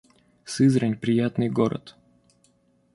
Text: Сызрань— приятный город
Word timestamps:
Сызрань— 0.51 0.97
приятный 1.03 1.47
город 1.49 1.95